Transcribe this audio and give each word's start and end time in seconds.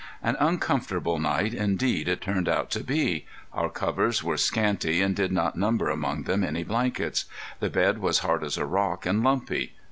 An 0.23 0.35
uncomfortable 0.39 1.19
night 1.19 1.53
indeed 1.53 2.07
it 2.07 2.21
turned 2.21 2.49
out 2.49 2.71
to 2.71 2.83
be. 2.83 3.27
Our 3.53 3.69
covers 3.69 4.23
were 4.23 4.35
scanty 4.35 4.99
and 4.99 5.15
did 5.15 5.31
not 5.31 5.55
number 5.55 5.91
among 5.91 6.23
them 6.23 6.43
any 6.43 6.63
blankets. 6.63 7.25
The 7.59 7.69
bed 7.69 7.99
was 7.99 8.17
hard 8.25 8.43
as 8.43 8.57
a 8.57 8.65
rock, 8.65 9.05
and 9.05 9.23
lumpy. 9.23 9.73